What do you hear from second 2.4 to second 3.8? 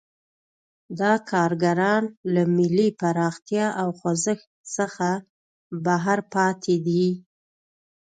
ملي پراختیا